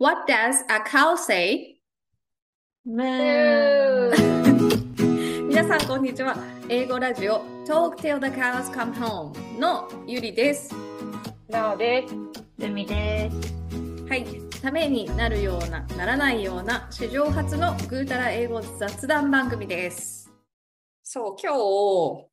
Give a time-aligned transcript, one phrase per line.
[0.00, 1.80] What does a cow say?
[2.84, 4.12] め
[5.48, 6.36] 皆さん、こんにちは。
[6.68, 10.72] 英語ラジオ Talk Till the Cows Come Home のゆりです。
[11.48, 12.14] なおです。
[12.58, 13.52] ルミです。
[14.08, 14.24] はい。
[14.62, 20.32] ためになるような、ならないような、史上初のぐーたら英語雑談番組です。
[21.02, 22.28] そう、今日、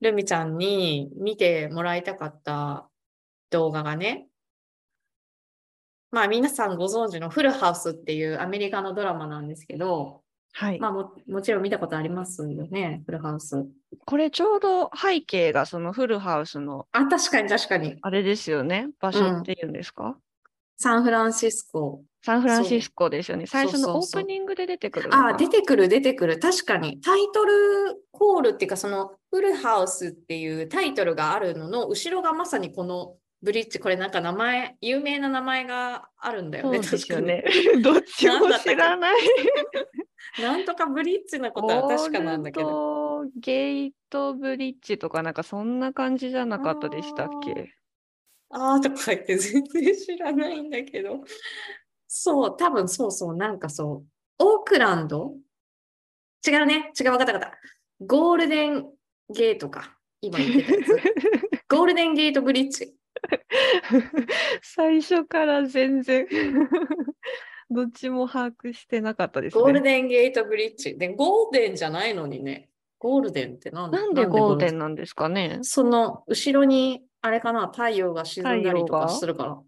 [0.00, 2.90] ルミちゃんに見てもらいたかった
[3.50, 4.26] 動画がね、
[6.10, 10.80] まあ皆さんご存知のフルハウスっていうアメリカのドラマなんですけど、はい。
[10.80, 13.66] まあももちろん見たことありますよね、フルハウス。
[14.06, 17.96] これちょうど背景がそのフルハウスのあ、確かに確かに。
[18.00, 18.88] あれですよね。
[19.00, 20.16] 場所っていうんですか、
[20.78, 22.02] サンフランシスコ。
[22.22, 23.46] サンフランシスコですよね。
[23.46, 26.38] 最初のオープニングで出てくるあ、出てくる出てくる。
[26.38, 27.00] 確かに。
[27.00, 27.52] タイトル
[28.10, 36.80] コールっていうか、そのフルハウスっていうタイトルがあるのの後ろがまさにこのブリッジ、これなんか名前、有名な名前があるんだよね。
[36.80, 37.44] 確ね。
[37.82, 39.16] どっちも知らない。
[40.40, 42.66] なんとかブリッジのことは確かなんだけど。
[42.66, 47.74] ゴールドゲートブリッジとかなんかそんな感じじゃなかったでしたっけ？
[48.50, 51.22] あーとか言って全然知らないんだけど。
[52.08, 54.44] そう、多分そうそう、なんかそう。
[54.44, 55.34] オークランド？
[56.46, 56.92] 違うね。
[56.98, 57.58] 違う、わかったわかった。
[58.00, 58.88] ゴールデン
[59.30, 59.96] ゲートか。
[60.20, 60.96] 今言ってたやつ。
[61.68, 62.94] ゴールデンゲートブリッジ。
[64.62, 66.26] 最初から全然
[67.70, 69.62] どっちも把握してなかったですね。
[69.62, 70.96] ゴールデンゲートブリッジ。
[70.96, 72.70] で、ゴールデンじゃないのにね。
[72.98, 79.58] ゴールデンってなんなんでゴールデンななんですかねその後ろに、あれかな、太陽が沈んだりとかするから。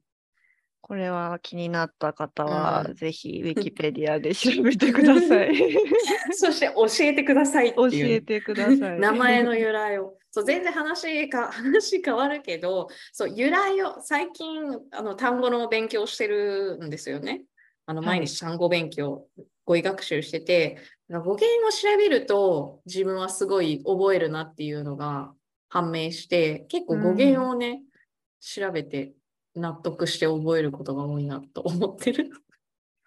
[0.80, 5.54] これは気になった方は、うんぜひウィキペディアで調べてください。
[6.32, 8.06] そして教えてください教いう。
[8.14, 9.00] えてください。
[9.00, 10.16] 名前の由来を。
[10.30, 17.44] そう全然話か 話変わるけど、そう由来を最近あの単語の勉強してるんですよね。
[17.86, 19.26] あのはい毎日単語勉強、
[19.64, 25.32] 語彙学習してて、語源を調べると自分はすごい覚えるなっていうのが
[25.68, 27.82] 判明して、結構語源をね、
[28.40, 29.12] 調べて
[29.54, 32.30] 納得して覚えることが多いなと思ってる。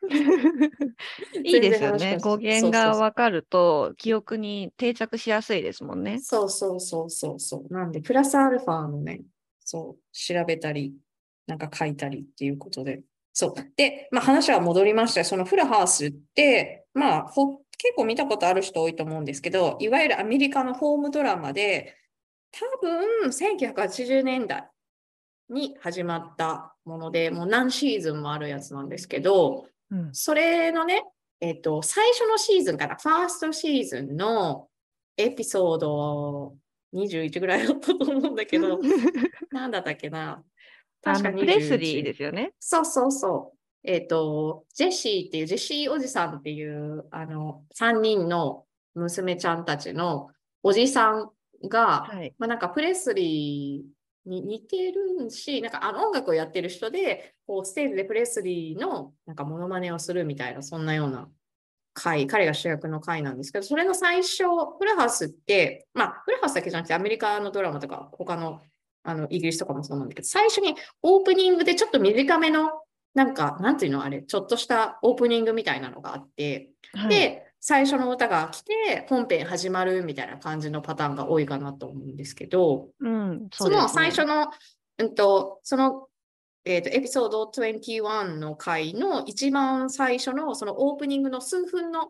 [1.44, 2.18] いいですよね。
[2.18, 6.20] が語源がわかると記憶に定着しやすいですもんね。
[6.20, 7.74] そうそうそうそうそう。
[7.74, 9.22] なんで、プラスアルファのね、
[9.64, 10.96] そう、調べたり、
[11.48, 13.04] なんか書いたりっていうことで。
[13.34, 13.54] そう。
[13.76, 15.24] で、まあ話は戻りました。
[15.24, 21.96] そのフルハウスって、まあ、ほ結構見たことある人多いと思うんですけど、いわゆるアメリカのホームドラマで、
[22.52, 24.70] 多分1980年代
[25.52, 31.04] に始まったもので、もう何シーズンもあるやつなんですけど、うんそれのね、
[31.42, 34.70] えっと、最初のシーズンから、ファーストシーズンの
[35.18, 36.56] エピソード
[36.94, 38.80] 21ぐらいだったと思うんだけど、
[39.52, 40.44] なんだったっけな。
[41.04, 42.54] あ確かのプレスリー21ですよね。
[42.60, 43.58] そうそうそう。
[43.84, 50.30] えっ、と、ジェシーっていう、ジェシーおじさんっていう、あの、3人の娘ちゃんたちの
[50.62, 51.32] おじさん
[51.68, 52.36] が、はい。
[52.38, 61.30] まあなんかプレスリーに似てるし、なんかあの音楽をやってる人で、こうステージでプレスリーのなんかモノマネをするみたいな、そんなような
[61.94, 64.44] 回、彼が主役の回なんですけど、それの最初、
[64.78, 68.62] フルハウスって、まあフルハウスだけじゃなくてアメリカのドラマとか他の
[69.04, 72.70] あのイギリスとかもそうなんだけど、最初にオープニングでちょっと短めの、
[73.14, 84.50] なんか、なんていうのあれ、ちょっとしたオープニングみたいなのがあって、はい、で、最初の歌が来て、本編始まるみたいな感じのパターンが多いかなと思うんですけど、うん、そねの最初の、
[84.98, 86.08] うんと、その、
[86.66, 92.10] えっと、エピソード21の回の一番最初の、そのオープニングの数分の、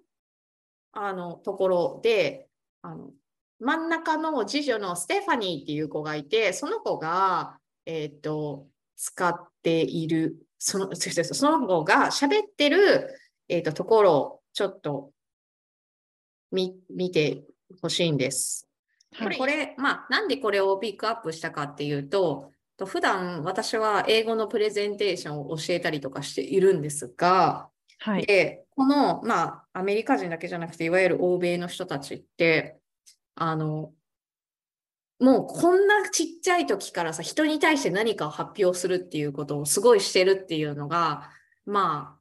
[0.93, 2.47] あの、ところで、
[2.81, 3.11] あの、
[3.59, 13.09] 真ん中の次女のステファニーっていう子がいて、その子が、えっと、使っている、その、その子が喋ってる、
[13.49, 15.11] えっと、ところをちょっと
[16.51, 17.43] 見、見て
[17.81, 18.67] ほしいんです。
[19.17, 27.69] これ、これまあ、なんでこれをピックアップしたかっていうと、と普段私は英語のプレゼンテーションを教えたりとかしているんですが、
[27.99, 28.25] はい。
[28.25, 32.79] で、この、まあ、アメリカ人だけじゃなくて、いわゆる欧米の人たちって、
[33.35, 33.93] あの、
[35.19, 41.29] もうこんなちっちゃい時からさ、人に対して何かを発表するっていうことをすごいしてるっていうのが、
[41.67, 42.19] まあ、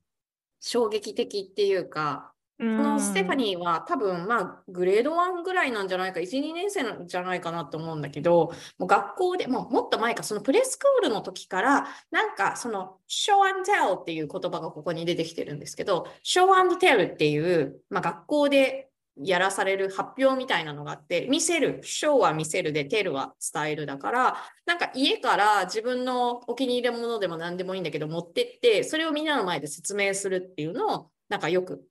[0.61, 24.37] 衝撃的っていうか、ここのステファニーは多分まあグレード1ぐらいなんじゃないか、1、2年生なんじゃないかなと思うんだけど、もう学校でもうもっと前か、そのプレスクールの時から、なんかその show and tell っていう言葉がここに出てきてるんですけど、show and tell っていう、まあ、学校でやらされる発表みたいなのがあって、見せる、ショーは見せるで、テルは伝えるだから、
[24.67, 31.85] なんか家から自分のお気に入りのものでも何でもいいんだけど、持ってって、それをみんなの前で説明するっていうのを、なんかよく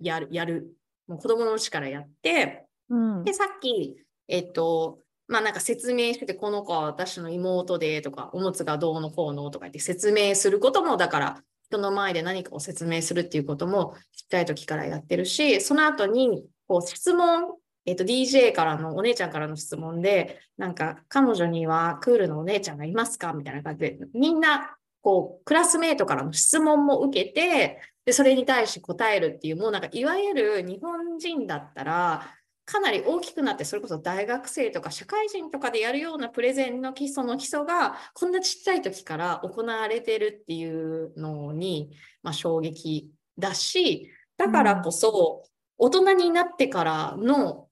[0.00, 0.72] やる、やる。
[1.06, 3.96] もう子供のうちからやって、うんで、さっき、
[4.28, 17.54] えっと、まあなんか説明してて、この子は私の妹でとか、おむつがどうのこうのとか言って説明することも、だから人の前で何かを説明するっていうこともちっちゃい時からやってるし、その後に、こう質問、
[17.86, 32.34] えっと DJ からの、お姉ちゃんからの質問で、なんか彼女にはクールのお姉ちゃんがいますかみたいな感じで、みんな、こう、クラスメートからの質問も受けて、で、それに対して答えるっていう、もうなんか、いわゆる日本人だったら、
[32.66, 41.90] かなり大きくなって、それこそ大学生とか社会人とかでやるようなプレゼンの基礎の基礎が、こんなちっちゃい時から行われてるっていうのに、
[42.22, 45.42] まあ、衝撃だし、だからこそ、
[45.78, 47.68] 大人になってからの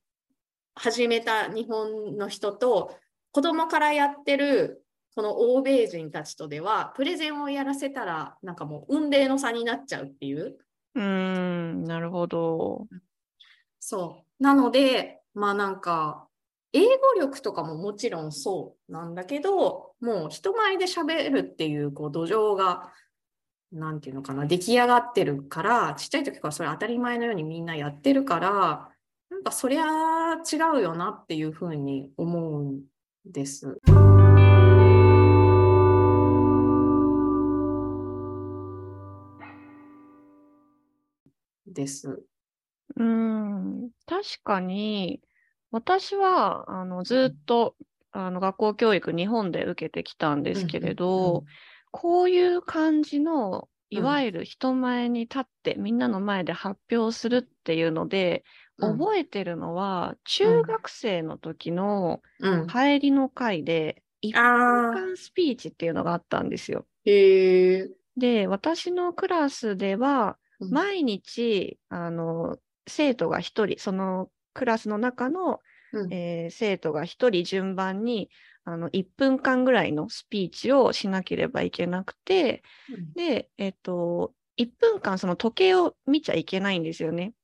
[0.74, 2.96] 始めた日本の人と、
[3.32, 4.81] 子供からやってる
[5.14, 10.56] この欧米人たちとでは、プレゼンをやらせたら、なんかもう運命の差になっちゃうっていう。
[10.94, 12.86] うーん、なるほど。
[13.78, 14.42] そう。
[14.42, 16.26] なので、まあなんか、
[16.72, 22.90] 英語力とかももちろんそうなんだけど、もう人前で喋るっていうこう土壌が、
[23.70, 28.88] なんていうのかな、出来上がってるから、ちっちゃい時からそれ当たり前のようにみんなやってるから、
[29.30, 29.82] なんかそりゃ
[30.34, 32.82] 違うよなっていうふうに思うん
[33.26, 33.78] です。
[41.72, 42.24] です。
[42.96, 45.22] うーん、確かに、
[45.70, 47.76] 私は、あの、ずっと、
[48.10, 51.44] あの、学校教育日本で受けてきたんですけれど、
[51.90, 54.02] こういう感じの、いうん。
[54.02, 58.44] わゆる人前に立って、みんなの前で発表するっていうので、
[58.78, 59.04] うん。
[59.04, 62.72] 覚えてるのは、中学生の時のうん。
[62.72, 66.86] 帰りの会で、一分間スピーチっていうのがあったんですよ。
[68.16, 75.60] で、私のクラスでは、うん毎日、あの、生徒が一人、そのクラスの中の、
[75.92, 76.14] うん。
[76.14, 78.30] えー生徒が一人順番に、
[78.64, 82.62] あの、1分間ぐらいのスピーチをしなければいけなくて、
[83.14, 87.34] で、えっと、1分間その時計を見ちゃいけないんですよね。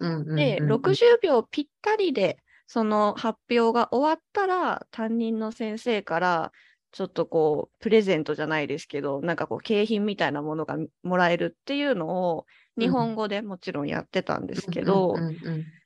[0.00, 0.96] うんうんで、うんうん。
[0.96, 6.52] 60秒ぴったりで、その発表が終わったら、担任の先生から、
[6.94, 12.46] ちょっとこう、プレゼントじゃないですけど、なんかこう、景品みたいなものがもらえるっていうのを、
[12.78, 15.16] 日本語でもちろんやってたんですけど、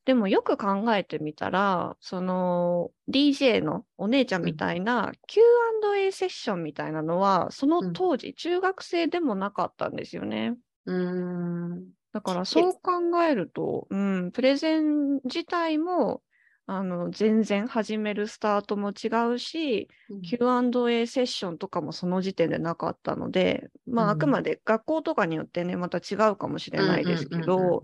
[0.04, 10.56] でもよく考えてみたら、その DJ のお姉ちゃんみたいな Q&A セッションみたいなのは、その当時、中学生でもなかったんですよね。
[10.84, 11.88] うん。
[12.12, 16.20] だからそう考えると、うん、プレゼン自体も、
[16.70, 19.88] あの、全然始めるスタートも違うし、
[20.22, 27.82] Q&A セッションとかもその時点でなかったので、まあ、うんあくまで学校とかによってね、また違うかもしれないですけうんうんうんど、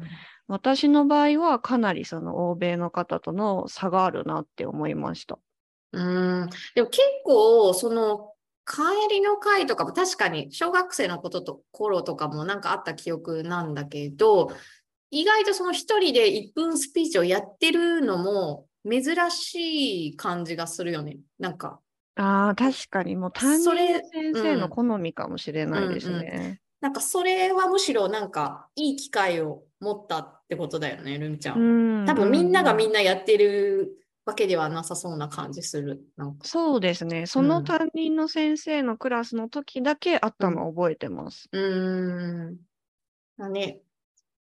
[0.49, 5.39] 私の場合はかなりその欧米の方との差があるなって思いました。
[5.93, 6.43] うん。
[6.43, 8.33] うんでも結構、その、
[8.67, 14.51] 帰りの会とかも確かに小学生のことと頃とかもなんかあった記憶なんだけど、
[15.11, 21.19] 意外とその一人で1分スピーチをやってるのも珍しい感じがするよね。
[21.39, 21.81] なんか、
[22.17, 26.61] ああ、確かにもう担任先生のうん好みかもしれないですうんうんね。
[26.81, 31.59] なんかそれはむしろなんかいい機会を持ったってことだよね、ルミちゃん。
[31.59, 31.63] う
[32.03, 32.99] ん多分みんながみんな。
[33.01, 36.05] なやってるわけではなさそうな感じする。
[36.17, 37.27] なんかそうですね。
[37.27, 41.51] その担任の先生のクラスの時だけあったのを覚えてます。
[41.53, 42.59] うーん。
[43.39, 43.84] だね。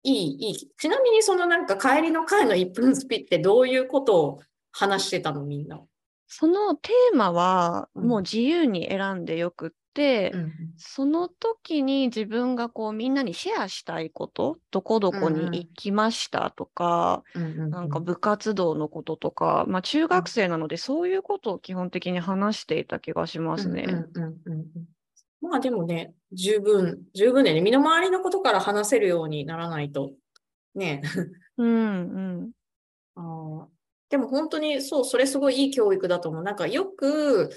[0.04, 0.70] いい、いい。
[0.78, 5.80] ちなみにそのなんか帰りの会の1分スピってどういうことを話してたのみんな。
[6.28, 23.84] そのテーマはうんもう自由に選んでよくって、うんその時に自分がこうみんなにシェアしたいこと、どこどこに行きましたとか、うんうんなんか部活動のこととか、まあ中学生なのでそういうことを基本的に話していた気がしますね。
[23.87, 24.93] うんうんうんうんうん
[25.44, 27.60] まあでもね、十分、十分だよね。
[27.60, 30.12] 身の回りのことから話せるようにならないと。
[30.74, 31.02] ね。
[31.58, 31.72] うんう
[32.46, 32.52] ん。
[33.16, 33.74] あー
[34.10, 36.42] でも本当にそう、それすごいいい教育だと思う。
[36.42, 37.50] なんかよく、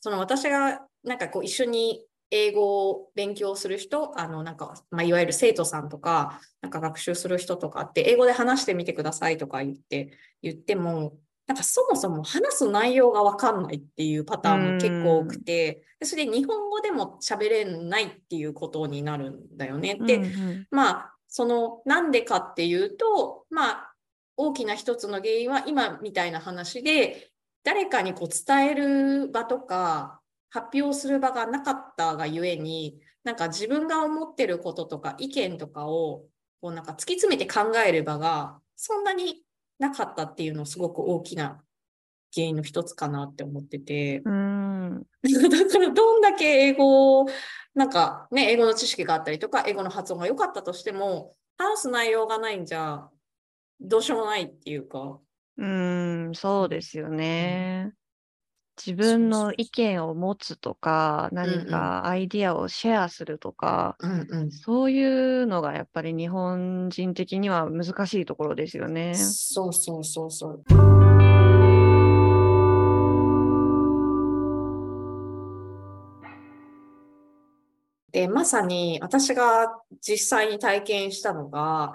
[0.00, 10.12] その私がなんかこう一緒に英語を勉強する人、あのなんか、まあ、いわゆる生徒さんとか、なんか学習する人とかって、英語で話してみてくださいとか言って、
[10.42, 19.94] 言っても、なんかそもそも話す内容がわかんないっていうパターンも結構多くて、でそれで日本語でも喋れないっていうことになるんだよね。
[19.94, 23.92] で、うんうんまあ、その、なんでかっていうと、まあ、
[24.36, 27.30] 大きな一つの原因は今みたいな話で、
[27.62, 36.24] 誰かにこう伝える場とか、発表する場がなかったがゆえに、なんか自分が思ってることとか意見とかを
[36.60, 39.42] こうなんか突き詰めて考える場がそんなに
[39.78, 41.62] なかったっていうのすごく大きな
[42.34, 44.22] 原因の一つかなって思ってて。
[44.24, 45.06] うん。
[45.22, 47.26] だからどんだけ英語を、
[47.74, 53.08] なんかね、英語の知識があったりとか、英語の発音が良かったとしても、話す内容がないんじゃ、
[53.80, 55.20] どうしようもないっていうか。
[55.58, 57.92] うん、そうですよね。
[58.76, 64.50] 自分の意見を持つとか、何かアイディアをシェアするとか、うんうん。
[64.50, 69.14] そういうのがやっぱり日本人的には難しいところですよね。
[69.14, 70.64] そうそうそうそう。
[78.12, 81.94] で、まさに私が実際に体験したのが、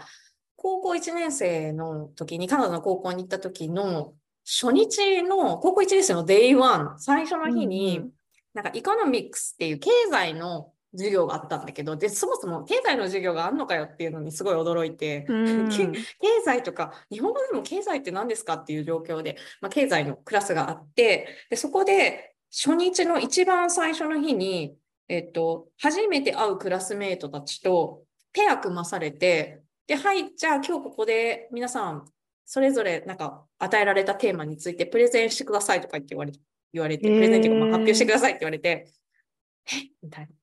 [0.55, 4.13] 高校1年生の時に、カナダの高校に行った時の
[4.51, 8.11] 初日の高校1年生の Day1、最初の日に、うんうん。
[8.53, 15.69] なんか、イコノミックスっていう経済の授業があったんだけど、で、そもそも経済の授業があるのかよっていうのにすごい驚いて、うん。
[15.69, 15.95] け 経
[16.43, 24.75] 済とか、日本語でも経済って何ですかっていう状況で、まあ、経済のクラスがあって、で、そこで初日の一番最初の日に、
[25.07, 28.03] えっと、初めて会うクラスメートたちと
[28.33, 32.05] ペア組まされて、で、はい、じゃあ今日ここで皆さん、
[32.53, 36.33] それぞれなんか与えられたテーマについてプレゼンしてくださいとか言って言われ
[36.73, 38.91] 言われて、プレゼンっていうかまあ発表してくださいって言われて、
[39.71, 39.89] え？
[40.03, 40.33] みたいな。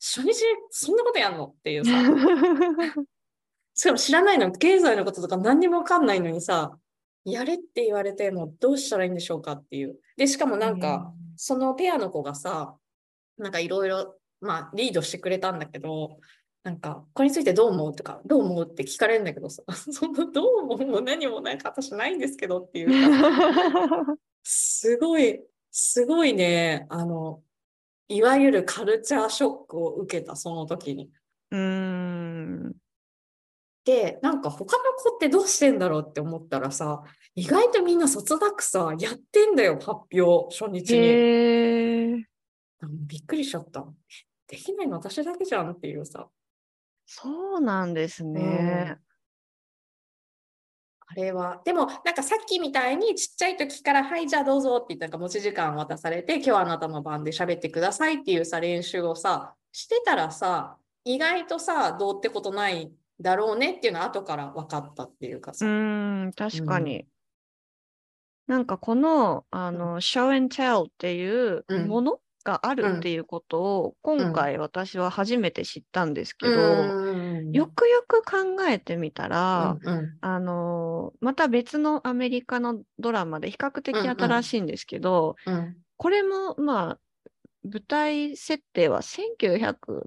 [0.00, 0.32] 初日
[0.70, 1.44] そんなことやんの？
[1.44, 1.90] っていうさ、
[3.74, 6.78] しかも知らないの、経済のこととか何にもわかんないのにさ、
[7.26, 9.98] やれって言われてもどうしたらいいんでしょうかっていう。
[10.16, 12.78] で、しかもなんか、そのペアの子がさ、
[13.36, 16.18] なんかいろいろ、まあ、リードしてくれたんだけど、
[16.68, 24.04] なんか、これについてどう思うとか、どう思うって聞かれるんだけどさ、 そんなどう思うも何もなんか私ないんですけどっていうか、
[24.42, 27.42] すごい、すごいね、あの、
[28.08, 31.10] いわゆるカルチャーショックを受けた、その時に。
[31.52, 32.76] うん。
[33.86, 37.02] で、なんか他の子ってどうしてんだろうって思ったらさ、
[37.34, 40.98] 意外とみんな卒学さ、やってんだよ、発表、初日に。
[40.98, 42.28] へえ。
[42.82, 43.86] びっくりしちゃった。
[44.48, 46.28] できないの私だけじゃんっていうさ。
[47.10, 48.98] そうなんですね。
[51.06, 51.62] あれは。
[51.64, 65.64] でも、なんかさっきみたいにちっちゃい時から、はい、じゃあどうぞって言ったら持ち時間渡されて、今日はあなたの番で喋ってくださいっていうさ、練習をさ、してたらさ、意外とさ、どうってことないだろうねっていうのは後から分かったっていうかうさ。
[65.64, 67.06] ん、確かに。
[68.46, 76.56] なんかこの、あの、show and tell っていううんものがあるっていうことを、今回私は初めて知ったんですけど、う
[77.04, 80.18] んよくよく考えてみたら、うんうん。
[80.20, 85.76] あのまた別のアメリカのドラマで比較的新しいんですけど、うん。
[85.96, 86.98] これもまあ
[87.64, 90.04] 舞台設定は1970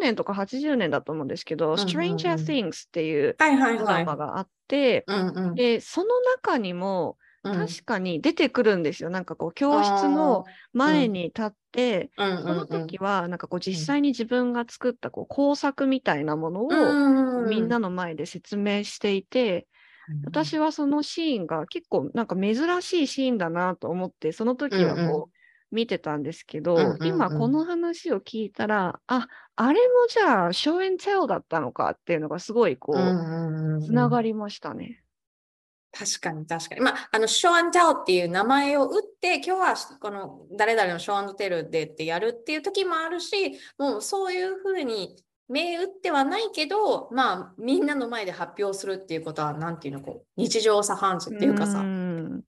[0.00, 1.86] 年とか80年だと思うんですけど、うんうんうん。
[1.86, 3.78] Stranger Things っていうドはい。
[3.78, 5.54] ラマがあって、うんうん。
[5.54, 9.10] でその中にもうん確かに出てくるんですよ。
[9.10, 13.62] なんかこう教室の前に立って、その時はなんかこううん。
[13.62, 17.00] 実際に自分が作ったこう工作みたいなものを
[17.36, 19.68] うんみんなの前で説明していて、
[20.24, 35.04] 私はそのシーンが結構なんか珍しいシーンだなと思って、その時はこう見てたんですけど、今この話を聞いたら、あ、あれもじゃあ、ショーエンテルだったのかっていうのがすごいこうつながりましたね。
[35.98, 36.80] 確かに確かに。
[36.82, 45.16] まあ、あの、ショーアンテルっていう名前を打って、今日はこの誰々のショーアンテルでってやるっていう時もあるし、もうそういうふうに
[45.48, 52.42] 銘打ってはないけど、まあ、みんなの前で発表するっていうことは、なんていうの、こう、日常茶飯事っていうかさ、ん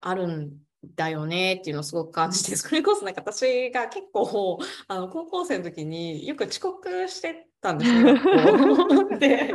[0.00, 0.52] あるん
[0.94, 4.58] だよねっていうのをすごく感じて、それこそなんか私が結構、
[4.88, 9.16] あの、高校生の時によく遅刻してたんですね、学校。
[9.18, 9.54] で。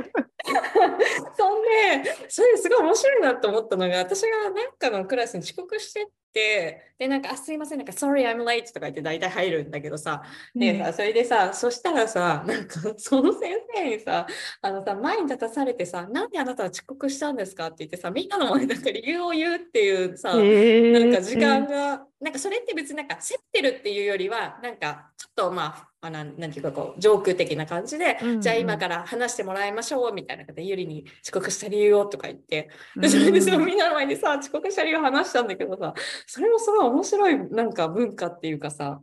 [1.38, 10.24] そんで、それですごい面白いなと思ったのが、私がなんかのクラスに遅刻してって、で、なんか、あ、すいません、なんか、sorry, I'm late とか言って大体入るんだけどさ、
[10.56, 14.26] でさ、それでさ、そしたらさ、なんか、その先生にさ、
[14.62, 17.68] あのさ、前に立たされてさ、なんであなたは遅刻したんですか？
[17.68, 21.00] って言ってさ、みんなの前でなんか理由を言うっていうさ、へー。
[21.12, 28.42] なんか時間が、なんかそれって別になんか競ってるっていうよりは、なんかちょっとまあ、あなんなんていうかこう、ジョーク的な感じで、うんうん。
[28.42, 35.94] じゃあ今から話してもらいましょうみたいな形で、ゆりに遅刻した理由をとか言って、でそれでさ、うんみんなの前でさ、遅刻した理由を話したんだけどさ、
[36.26, 39.02] それもすごい面白いなんか文化っていうかさ、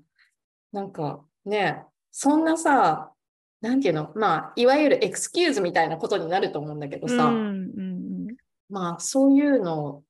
[0.72, 3.12] なんかね、そんなさ、
[3.60, 8.36] なんていうの、まあ、いわゆるエクスキューズみたいなことになると思うんだけどさ、うんうん
[8.68, 10.02] まあそういうのを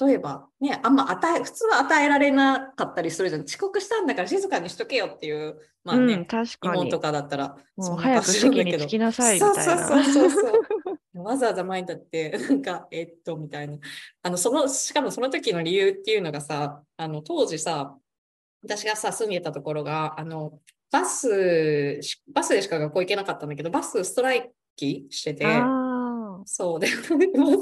[0.00, 3.42] 例えばね、あんま与え、普通は与えられなかったりするじゃん。
[3.42, 6.80] 遅刻したんだから静かにしとけよっていう、まあね、うん、確かに。
[6.80, 9.86] 妹とかだったら、もう早く席に着きなさいみたいな。
[9.86, 10.62] そうそうそうそう。
[11.22, 13.78] わざわざ前に立って、なんか、えっと、みたいな。
[14.22, 17.96] あの、その、しかもその時の理由っていうのがさ、あの、当時さ、
[18.62, 22.00] 私がさ、住んでたところが、あの、バス、
[22.32, 25.44] バスでしか学校行けなかったんだけど、バスストライキしてて、
[26.48, 26.92] そうで、バ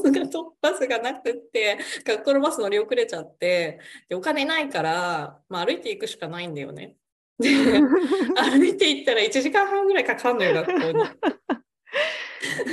[0.02, 6.96] スがと、バスがなくって、学校のバス乗り遅れちゃって、で、お金ないから、まあ歩いていくしかないんだよね。
[7.38, 7.48] で、
[8.36, 11.04] 歩いて行ったら1時間半ぐらいかかんのよ、学校に。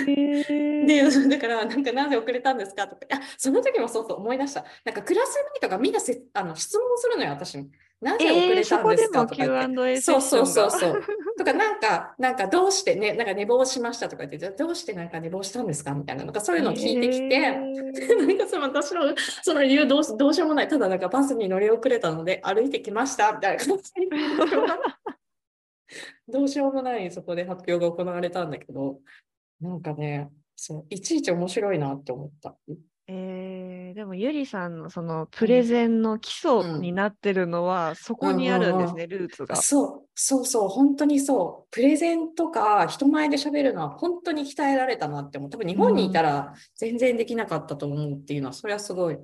[0.05, 2.87] で、 だから、なんか、なぜ遅れたんですか？
[2.87, 4.65] とか、あ、その時もそうそう思い出した。
[4.85, 7.55] なんか、クラスメイトがみんなせあの質問するのよ、私。
[7.55, 7.69] に。
[8.01, 10.01] なぜ遅れたんですか、とか言って。
[10.01, 11.03] そうそうそうそう。
[11.37, 14.09] とか、なんか、なんか、どうしてね、なんか寝坊しました？
[14.09, 15.93] とか言って、どうしてなんか寝坊したんですか？
[15.93, 19.13] みたいな、なんかそういうのを聞いてきて、 なんかその私の
[19.43, 24.07] その理由どうどうしようもない、ただなんかバスに乗り遅れたので歩いてきました、みたいな感じで。
[26.27, 28.99] どうしようもないそこで発表が行われたんだけど、
[29.61, 32.55] なんかね、そういちいち面白いなって思った。
[33.07, 39.55] えー、でもゆりさんのそのプレゼンの基礎になってるのは、そこにあるんですね、ルーツが。
[39.57, 41.67] そう、そうそう、本当にそう。
[41.71, 45.49] プレゼンとか人前で喋るのは本当に鍛えられたなって思う。
[45.49, 49.17] 多分日本にいたら全然できなかったと思うっていうのは、それはすごい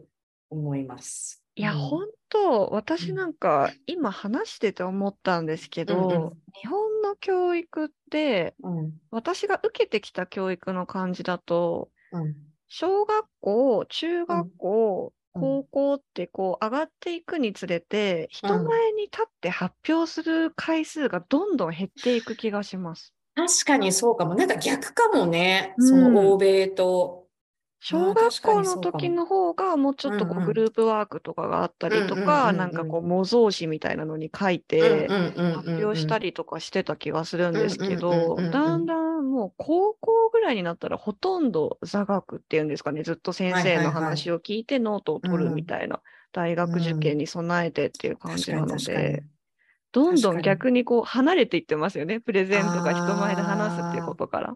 [0.50, 1.47] 思います。
[1.58, 12.36] いや、本当、私なんか今話してて思ったんですけど、うんうん日本の教育って、うん私が受けてきた教育の感じだと、うん
[12.68, 23.14] 小学校、中学校、うん高校ってこう上がっていくにつれて、人前に立って発表する回数がどんどん減っていく気がします。
[23.36, 24.34] 確かにそうかも。
[24.34, 25.76] なんか逆かもね。
[25.78, 27.17] うんその欧米と。
[27.80, 39.08] 小学校の時の方がもうちょっとこうグループワークとかがあったりとか、うんなんかこう模造紙みたいなのに書いて発表したりとかしてた気がするんですけどだんだん
[39.38, 49.24] もう高校ぐらいになったらほとんど座学っていうんですかね、ずっと先生の話を聞いてノートを取るみたいな、大学受験に備えてっていう感じなので、
[49.92, 54.56] どんどん逆にこう離れていってますよね、プレゼンとか人前で話すっていうことから。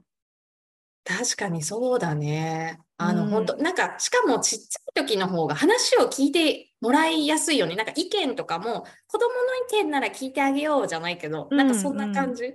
[1.03, 2.79] 確かにそうだね。
[2.97, 7.75] あの、うん本当なんか、しかもちっちゃい時の方が話を聞いてもらいやすいよね。
[7.75, 12.53] なんか意見とかも、子供の意見なら聞いてあげようじゃないけど、なんかそんな感じ。